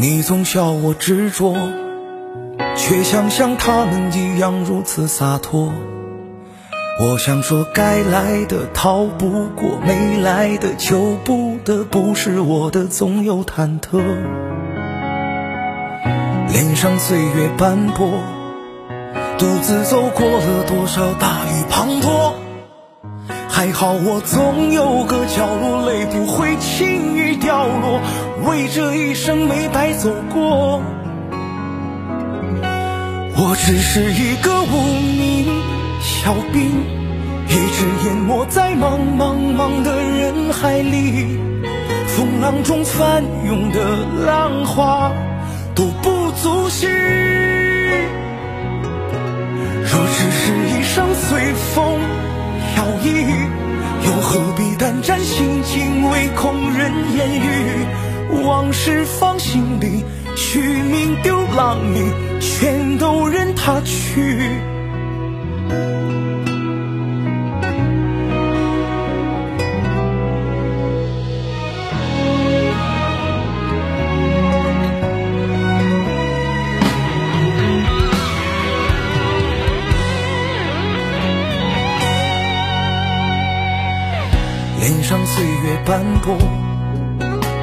[0.00, 1.54] 你总笑我执着，
[2.74, 5.70] 却想像他们一样如此洒脱。
[6.98, 13.98] 我想说，该来的逃不过，没来的求不得，不是我的总有忐忑。
[16.48, 18.10] 脸上岁月斑驳，
[19.36, 22.32] 独自走过了多少大雨滂沱。
[23.60, 28.00] 还好我总有个角落，泪不会轻易掉落，
[28.48, 30.80] 为这一生没白走过。
[33.36, 34.82] 我只是一个无
[35.18, 35.44] 名
[36.00, 36.70] 小兵，
[37.48, 41.38] 一直淹没在茫茫茫的人海里，
[42.06, 45.12] 风浪中翻涌的浪花
[45.74, 46.86] 都不足惜。
[49.84, 52.00] 若只是一生随风。
[52.90, 53.46] 摇曳，
[54.04, 57.86] 又何必胆战心惊，唯恐人言语。
[58.44, 64.69] 往事放心里，虚名丢浪里，全都任他去。
[84.80, 86.34] 脸上岁月斑驳，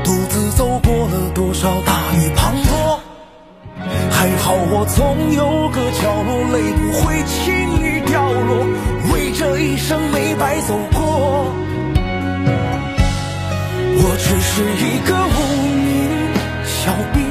[0.03, 2.99] 独自走过了多少大雨滂沱。
[4.11, 7.35] 还好我总有个角落，泪不会轻
[7.81, 8.63] 易掉落，
[9.11, 11.51] 为这一生没白走过。
[13.99, 15.38] 我只是一个无
[15.73, 15.89] 名
[16.65, 17.27] 小兵，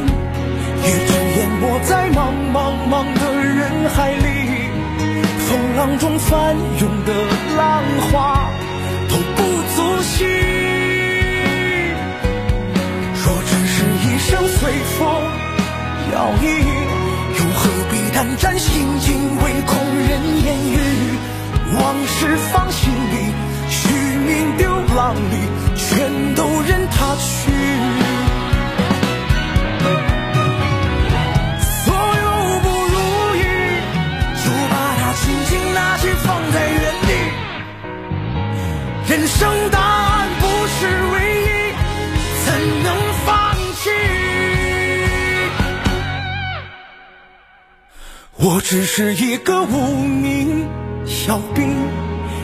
[14.98, 15.06] 风
[16.12, 16.44] 摇曳，
[17.38, 17.60] 又何
[17.90, 19.76] 必胆战心惊，唯恐
[20.08, 20.10] 人
[20.44, 20.74] 言语。
[21.78, 23.14] 往事放心里，
[23.68, 23.88] 虚
[24.26, 25.36] 名丢浪里，
[25.76, 27.50] 全都任他去。
[31.60, 32.26] 所有
[32.60, 32.96] 不如
[33.36, 33.38] 意，
[34.42, 37.10] 就把它轻轻拿去放在原地。
[39.08, 39.95] 人生大
[48.38, 50.68] 我只是一个无名
[51.06, 51.74] 小兵，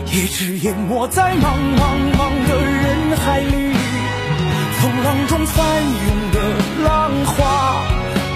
[0.07, 1.83] 一直淹没在茫茫
[2.17, 3.75] 茫的人海里，
[4.81, 6.41] 风浪中翻涌的
[6.83, 7.85] 浪花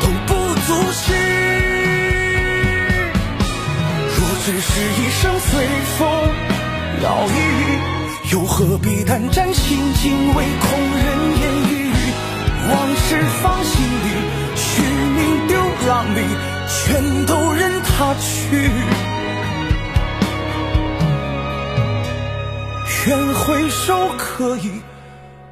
[0.03, 0.35] 都不
[0.67, 1.15] 足惜。
[4.17, 5.67] 若只是一生随
[5.99, 6.07] 风
[7.03, 7.33] 摇曳。
[8.33, 11.07] 又何必胆战心惊，唯恐人
[11.41, 11.73] 言语。
[12.69, 14.09] 往事放心里，
[14.57, 15.57] 虚名丢
[15.89, 16.21] 浪里，
[16.79, 18.71] 全都任他去。
[23.09, 24.83] 愿回首可以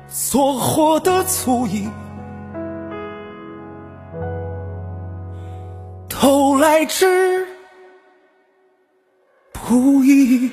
[0.08, 1.88] 所获的足矣，
[6.08, 7.46] 都来之
[9.52, 10.50] 不易。